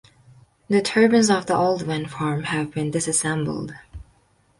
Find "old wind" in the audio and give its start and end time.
1.55-2.09